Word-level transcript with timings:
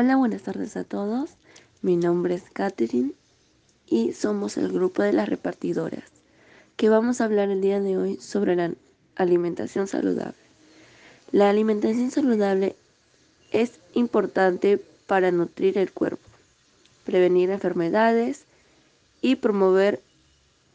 buenas 0.00 0.42
tardes 0.42 0.76
a 0.78 0.84
todos. 0.84 1.36
Mi 1.82 1.96
nombre 1.96 2.34
es 2.34 2.44
Katherine 2.50 3.12
y 3.86 4.12
somos 4.12 4.56
el 4.56 4.72
grupo 4.72 5.02
de 5.02 5.12
las 5.12 5.28
repartidoras, 5.28 6.04
que 6.76 6.88
vamos 6.88 7.20
a 7.20 7.26
hablar 7.26 7.50
el 7.50 7.60
día 7.60 7.80
de 7.80 7.98
hoy 7.98 8.16
sobre 8.16 8.56
la 8.56 8.72
alimentación 9.16 9.86
saludable. 9.86 10.38
La 11.32 11.50
alimentación 11.50 12.10
saludable 12.10 12.76
es 13.52 13.78
importante 13.92 14.80
para 15.06 15.30
nutrir 15.32 15.76
el 15.76 15.92
cuerpo, 15.92 16.26
prevenir 17.04 17.50
enfermedades 17.50 18.44
y 19.20 19.36
promover 19.36 20.00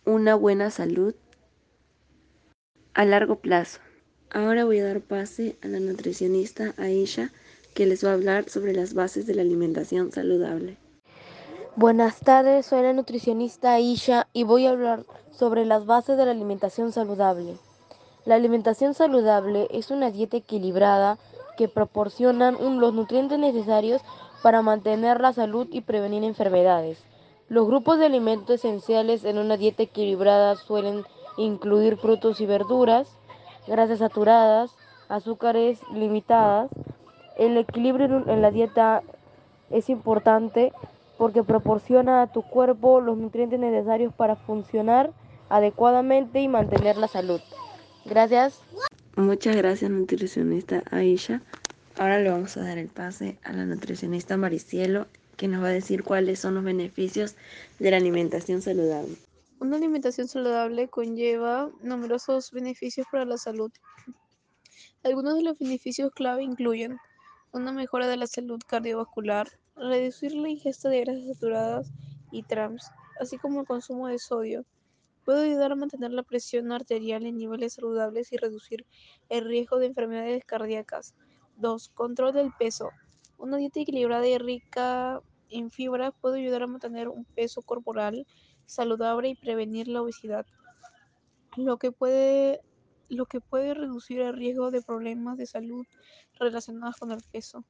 una 0.06 0.36
buena 0.36 0.70
salud 0.70 1.16
a 2.94 3.06
largo 3.06 3.38
plazo. 3.38 3.80
Ahora 4.30 4.66
voy 4.66 4.80
a 4.80 4.86
dar 4.86 5.02
pase 5.02 5.56
a 5.64 5.68
la 5.68 5.80
nutricionista 5.80 6.76
Aisha 6.78 7.32
que 7.76 7.86
les 7.86 8.04
va 8.04 8.12
a 8.12 8.14
hablar 8.14 8.50
sobre 8.50 8.74
las 8.74 8.94
bases 8.94 9.28
de 9.28 9.36
la 9.36 9.42
alimentación 9.42 10.12
saludable. 10.12 10.78
Buenas 11.76 12.22
tardes, 12.22 12.66
soy 12.66 12.84
la 12.84 12.94
nutricionista 12.94 13.74
Aisha 13.74 14.28
y 14.32 14.44
voy 14.44 14.66
a 14.66 14.70
hablar 14.70 15.04
sobre 15.32 15.66
las 15.66 15.86
bases 15.86 16.18
de 16.18 16.26
la 16.26 16.32
alimentación 16.32 16.94
saludable. 16.94 17.58
La 18.24 18.36
alimentación 18.36 18.94
saludable 18.94 19.68
es 19.72 19.92
una 19.92 20.10
dieta 20.10 20.38
equilibrada 20.38 21.18
que 21.58 21.68
proporciona 21.68 22.52
los 22.52 22.94
nutrientes 22.94 23.38
necesarios 23.38 24.02
para 24.42 24.62
mantener 24.62 25.20
la 25.20 25.34
salud 25.34 25.68
y 25.70 25.82
prevenir 25.82 26.24
enfermedades. 26.24 27.04
Los 27.50 27.68
grupos 27.68 28.00
de 28.00 28.06
alimentos 28.06 28.56
esenciales 28.56 29.26
en 29.26 29.38
una 29.38 29.58
dieta 29.58 29.84
equilibrada 29.84 30.56
suelen 30.56 31.04
incluir 31.36 31.98
frutos 31.98 32.40
y 32.40 32.46
verduras, 32.46 33.10
grasas 33.68 34.00
saturadas, 34.00 34.72
azúcares 35.10 35.80
limitadas. 35.94 36.72
El 37.38 37.58
equilibrio 37.58 38.24
en 38.28 38.42
la 38.42 38.52
dieta 38.52 39.04
es 39.70 39.90
importante 39.90 40.72
porque 41.18 41.44
proporciona 41.44 42.22
a 42.22 42.28
tu 42.32 42.42
cuerpo 42.44 43.02
los 43.02 43.18
nutrientes 43.18 43.60
necesarios 43.60 44.14
para 44.14 44.36
funcionar 44.36 45.12
adecuadamente 45.50 46.42
y 46.42 46.48
mantener 46.48 46.98
la 46.98 47.08
salud. 47.08 47.42
Gracias. 48.06 48.62
Muchas 49.16 49.56
gracias 49.56 49.90
nutricionista 49.92 50.84
Aisha. 50.92 51.42
Ahora 51.98 52.20
le 52.20 52.30
vamos 52.30 52.58
a 52.58 52.64
dar 52.64 52.78
el 52.78 52.90
pase 52.90 53.38
a 53.44 53.54
la 53.54 53.66
nutricionista 53.66 54.36
Maricielo 54.36 55.08
que 55.38 55.48
nos 55.48 55.64
va 55.64 55.68
a 55.68 55.72
decir 55.72 56.04
cuáles 56.04 56.40
son 56.40 56.56
los 56.56 56.64
beneficios 56.64 57.36
de 57.80 57.92
la 57.92 57.98
alimentación 57.98 58.62
saludable. 58.62 59.16
Una 59.60 59.78
alimentación 59.78 60.28
saludable 60.28 60.90
conlleva 60.90 61.70
numerosos 61.82 62.52
beneficios 62.52 63.08
para 63.12 63.26
la 63.26 63.38
salud. 63.38 63.72
Algunos 65.04 65.36
de 65.36 65.44
los 65.44 65.58
beneficios 65.58 66.12
clave 66.14 66.44
incluyen 66.44 66.98
una 67.56 67.72
mejora 67.72 68.08
de 68.08 68.18
la 68.18 68.28
salud 68.28 68.60
cardiovascular, 68.68 69.48
reducir 69.78 70.34
la 70.34 70.50
ingesta 70.50 70.90
de 70.90 71.02
grasas 71.02 71.28
saturadas 71.28 71.92
y 72.32 72.44
trans, 72.44 72.92
así 73.22 73.38
como 73.38 73.62
el 73.62 73.66
consumo 73.66 74.10
de 74.10 74.20
sodio. 74.20 74.66
Puede 75.24 75.46
ayudar 75.46 75.72
a 75.72 75.76
mantener 75.76 76.12
la 76.12 76.24
presión 76.24 76.74
arterial 76.74 77.26
en 77.26 77.38
niveles 77.38 77.74
saludables 77.74 78.34
y 78.34 78.38
reducir 78.38 78.86
el 79.30 79.46
riesgo 79.46 79.80
de 79.80 79.88
enfermedades 79.88 80.44
cardíacas. 80.44 81.16
2. 81.56 81.90
Control 81.96 82.34
del 82.34 82.52
peso. 82.60 82.90
Una 83.38 83.56
dieta 83.56 83.80
equilibrada 83.80 84.28
y 84.28 84.38
rica 84.38 85.22
en 85.50 85.72
fibra 85.72 86.12
puede 86.12 86.42
ayudar 86.42 86.64
a 86.64 86.68
mantener 86.68 87.08
un 87.08 87.24
peso 87.24 87.62
corporal 87.62 88.28
saludable 88.66 89.30
y 89.30 89.36
prevenir 89.36 89.88
la 89.88 90.02
obesidad, 90.02 90.46
lo 91.56 91.78
que 91.78 91.94
puede, 91.94 92.62
lo 93.10 93.26
que 93.26 93.42
puede 93.42 93.74
reducir 93.74 94.22
el 94.22 94.36
riesgo 94.36 94.72
de 94.72 94.82
problemas 94.82 95.38
de 95.38 95.46
salud 95.46 95.86
relacionados 96.40 96.98
con 96.98 97.12
el 97.12 97.22
peso. 97.32 97.64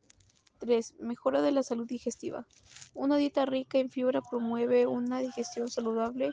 3. 0.60 0.96
Mejora 1.00 1.42
de 1.42 1.52
la 1.52 1.64
salud 1.64 1.86
digestiva. 1.86 2.46
Una 2.94 3.18
dieta 3.18 3.46
rica 3.46 3.78
en 3.78 3.90
fibra 3.90 4.22
promueve 4.22 4.88
una 4.88 5.20
digestión 5.20 5.68
saludable 5.68 6.32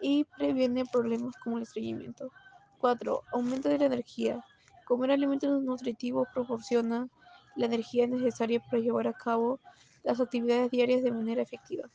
y 0.00 0.24
previene 0.24 0.84
problemas 0.84 1.36
como 1.42 1.56
el 1.56 1.62
estreñimiento. 1.62 2.32
4. 2.78 3.22
Aumento 3.32 3.68
de 3.68 3.78
la 3.78 3.86
energía. 3.86 4.44
Comer 4.86 5.12
alimentos 5.12 5.62
nutritivos 5.62 6.26
proporciona 6.34 7.08
la 7.56 7.66
energía 7.66 8.06
necesaria 8.06 8.60
para 8.60 8.82
llevar 8.82 9.06
a 9.06 9.12
cabo 9.12 9.60
las 10.02 10.20
actividades 10.20 10.70
diarias 10.70 11.02
de 11.02 11.12
manera 11.12 11.42
efectiva. 11.42 11.88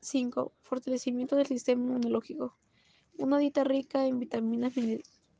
5. 0.00 0.52
Fortalecimiento 0.62 1.36
del 1.36 1.46
sistema 1.46 1.82
inmunológico. 1.82 2.56
Una 3.18 3.38
dieta 3.38 3.64
rica 3.64 4.06
en 4.06 4.18
vitaminas, 4.18 4.72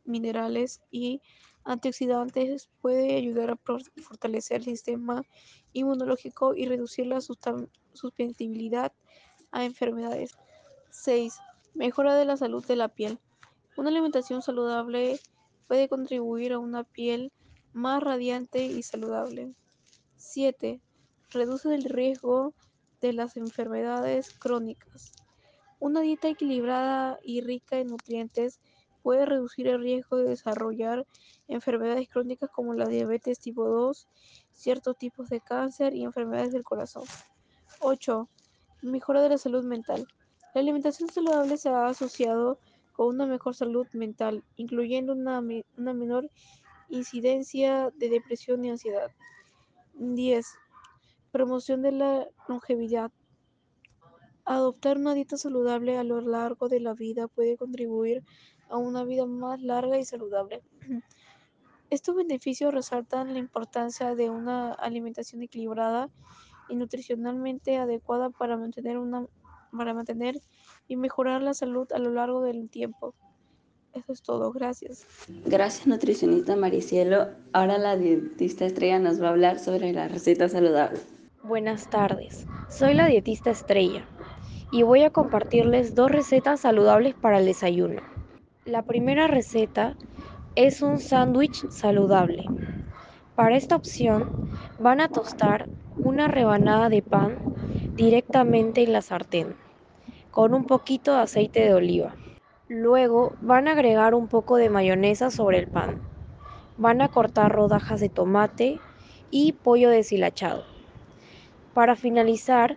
minerales 0.05 0.81
y 0.91 1.23
antioxidantes 1.65 2.71
puede 2.81 3.17
ayudar 3.17 3.51
a 3.51 3.59
fortalecer 4.03 4.59
el 4.59 4.65
sistema 4.65 5.23
inmunológico 5.73 6.55
y 6.55 6.67
reducir 6.67 7.07
la 7.07 7.21
susceptibilidad 7.21 8.93
a 9.53 9.65
enfermedades. 9.65 10.37
6. 10.91 11.39
Mejora 11.75 12.15
de 12.17 12.25
la 12.25 12.37
salud 12.37 12.65
de 12.67 12.77
la 12.77 12.89
piel. 12.89 13.19
Una 13.77 13.91
alimentación 13.91 14.43
saludable 14.43 15.21
puede 15.69 15.89
contribuir 15.89 16.53
a 16.53 16.59
una 16.59 16.85
piel 16.85 17.33
más 17.73 18.03
radiante 18.03 18.65
y 18.67 18.83
saludable. 18.83 19.55
7. 20.17 20.81
Reduce 21.31 21.73
el 21.75 21.85
riesgo 21.85 22.55
de 23.01 23.13
las 23.13 23.37
enfermedades 23.37 24.31
crónicas. 24.39 25.13
Una 25.79 26.01
dieta 26.01 26.29
equilibrada 26.29 27.19
y 27.23 27.41
rica 27.41 27.79
en 27.79 27.87
nutrientes 27.87 28.61
puede 29.03 29.27
reducir 29.27 29.69
el 29.69 29.81
riesgo 29.81 30.17
de 30.17 30.31
desarrollar 30.31 31.07
enfermedades 31.49 32.09
crónicas 32.09 32.51
como 32.51 32.75
la 32.75 32.87
diabetes 32.87 33.41
tipo 33.41 33.69
2, 33.69 34.09
ciertos 34.53 34.97
tipos 34.99 35.29
de 35.29 35.41
cáncer 35.41 35.95
y 35.95 36.05
enfermedades 36.05 36.53
del 36.53 36.65
corazón. 36.65 37.05
8. 37.81 38.29
Mejora 38.83 39.23
de 39.23 39.31
la 39.31 39.39
salud 39.39 39.65
mental. 39.65 40.07
La 40.55 40.61
alimentación 40.61 41.09
saludable 41.09 41.57
se 41.57 41.69
ha 41.69 41.87
asociado 41.87 42.59
con 42.93 43.15
una 43.15 43.27
mejor 43.27 43.55
salud 43.55 43.87
mental, 43.93 44.45
incluyendo 44.57 45.13
una, 45.13 45.41
una 45.41 45.95
menor 45.95 46.29
incidencia 46.89 47.91
de 47.97 48.11
depresión 48.11 48.65
y 48.65 48.71
ansiedad. 48.71 49.11
10. 49.95 50.47
Promoción 51.31 51.83
de 51.83 51.93
la 51.93 52.29
longevidad. 52.49 53.13
Adoptar 54.45 54.99
una 54.99 55.15
dieta 55.15 55.37
saludable 55.37 55.97
a 55.97 56.05
lo 56.05 56.21
largo 56.21 56.69
de 56.69 56.81
la 56.81 56.95
vida 56.95 57.29
puede 57.29 57.57
contribuir 57.57 58.25
a 58.71 58.77
una 58.77 59.05
vida 59.05 59.27
más 59.27 59.61
larga 59.61 59.99
y 59.99 60.05
saludable. 60.05 60.63
Estos 61.91 62.15
beneficios 62.15 62.73
resaltan 62.73 63.33
la 63.33 63.41
importancia 63.41 64.15
de 64.15 64.31
una 64.31 64.73
alimentación 64.73 65.43
equilibrada 65.43 66.09
y 66.69 66.77
nutricionalmente 66.77 67.79
adecuada 67.79 68.31
para 68.31 68.57
mantener, 68.57 68.97
una, 68.97 69.27
para 69.77 69.93
mantener 69.93 70.41
y 70.87 70.97
mejorar 70.97 71.43
la 71.43 71.53
salud 71.53 71.93
a 71.93 71.99
lo 71.99 72.13
largo 72.13 72.43
del 72.43 72.71
tiempo. 72.71 73.15
Eso 73.93 74.13
es 74.13 74.23
todo, 74.23 74.53
gracias. 74.53 75.05
Gracias 75.47 75.89
nutricionista 75.89 76.55
Maricielo. 76.55 77.31
Ahora 77.53 77.77
la 77.77 77.97
dietista 77.97 78.67
Estrella 78.67 79.01
nos 79.01 79.21
va 79.21 79.27
a 79.27 79.31
hablar 79.31 79.59
sobre 79.59 79.93
la 79.93 80.07
receta 80.07 80.49
saludable. 80.49 81.01
Buenas 81.43 81.91
tardes, 81.91 82.47
soy 82.69 82.95
la 82.95 83.07
dietista 83.07 83.51
Estrella 83.51 84.07
y 84.71 84.83
voy 84.85 85.03
a 85.03 85.11
compartirles 85.11 85.95
dos 85.97 86.11
recetas 86.11 86.61
saludables 86.61 87.15
para 87.15 87.39
el 87.39 87.47
desayuno. 87.47 88.01
La 88.71 88.83
primera 88.83 89.27
receta 89.27 89.97
es 90.55 90.81
un 90.81 91.01
sándwich 91.01 91.69
saludable. 91.71 92.45
Para 93.35 93.57
esta 93.57 93.75
opción 93.75 94.49
van 94.79 95.01
a 95.01 95.09
tostar 95.09 95.69
una 95.97 96.29
rebanada 96.29 96.89
de 96.89 97.03
pan 97.03 97.37
directamente 97.97 98.85
en 98.85 98.93
la 98.93 99.03
sartén 99.03 99.57
con 100.31 100.55
un 100.55 100.67
poquito 100.67 101.13
de 101.13 101.23
aceite 101.23 101.65
de 101.65 101.75
oliva. 101.75 102.15
Luego 102.69 103.33
van 103.41 103.67
a 103.67 103.73
agregar 103.73 104.15
un 104.15 104.29
poco 104.29 104.55
de 104.55 104.71
mayonesa 104.71 105.33
sobre 105.33 105.59
el 105.59 105.67
pan. 105.67 106.01
Van 106.77 107.03
a 107.03 107.09
cortar 107.09 107.51
rodajas 107.51 107.99
de 107.99 108.09
tomate 108.09 108.79
y 109.33 109.51
pollo 109.51 109.91
deshilachado. 109.91 110.63
Para 111.75 111.97
finalizar, 111.97 112.77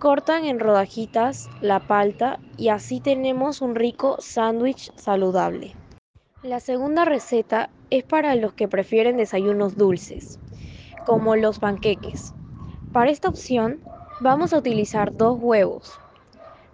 cortan 0.00 0.46
en 0.46 0.60
rodajitas 0.60 1.50
la 1.60 1.78
palta 1.78 2.38
y 2.56 2.70
así 2.70 3.00
tenemos 3.00 3.60
un 3.60 3.74
rico 3.74 4.16
sándwich 4.18 4.90
saludable. 4.96 5.76
La 6.42 6.58
segunda 6.58 7.04
receta 7.04 7.68
es 7.90 8.02
para 8.04 8.34
los 8.34 8.54
que 8.54 8.66
prefieren 8.66 9.18
desayunos 9.18 9.76
dulces, 9.76 10.40
como 11.04 11.36
los 11.36 11.58
panqueques. 11.58 12.32
Para 12.94 13.10
esta 13.10 13.28
opción 13.28 13.80
vamos 14.20 14.54
a 14.54 14.58
utilizar 14.58 15.14
dos 15.14 15.36
huevos. 15.38 16.00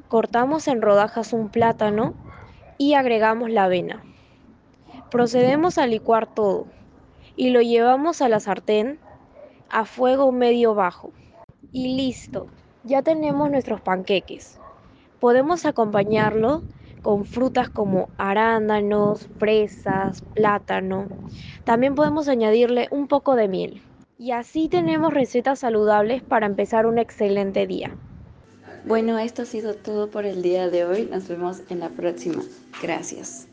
Cortamos 0.06 0.68
en 0.68 0.80
rodajas 0.80 1.32
un 1.32 1.48
plátano 1.48 2.14
y 2.78 2.94
agregamos 2.94 3.50
la 3.50 3.64
avena. 3.64 4.04
Procedemos 5.10 5.78
a 5.78 5.88
licuar 5.88 6.32
todo 6.32 6.68
y 7.34 7.50
lo 7.50 7.60
llevamos 7.60 8.22
a 8.22 8.28
la 8.28 8.38
sartén 8.38 9.00
a 9.68 9.84
fuego 9.84 10.30
medio 10.30 10.76
bajo. 10.76 11.10
Y 11.72 11.96
listo, 11.96 12.46
ya 12.86 13.02
tenemos 13.02 13.50
nuestros 13.50 13.80
panqueques. 13.80 14.58
Podemos 15.20 15.66
acompañarlo 15.66 16.62
con 17.02 17.24
frutas 17.24 17.68
como 17.68 18.08
arándanos, 18.16 19.28
fresas, 19.38 20.22
plátano. 20.34 21.06
También 21.64 21.94
podemos 21.94 22.28
añadirle 22.28 22.88
un 22.90 23.08
poco 23.08 23.34
de 23.34 23.48
miel. 23.48 23.82
Y 24.18 24.30
así 24.30 24.68
tenemos 24.68 25.12
recetas 25.12 25.58
saludables 25.58 26.22
para 26.22 26.46
empezar 26.46 26.86
un 26.86 26.98
excelente 26.98 27.66
día. 27.66 27.94
Bueno, 28.86 29.18
esto 29.18 29.42
ha 29.42 29.46
sido 29.46 29.74
todo 29.74 30.10
por 30.10 30.24
el 30.24 30.42
día 30.42 30.70
de 30.70 30.84
hoy. 30.84 31.08
Nos 31.10 31.28
vemos 31.28 31.62
en 31.68 31.80
la 31.80 31.90
próxima. 31.90 32.42
Gracias. 32.82 33.48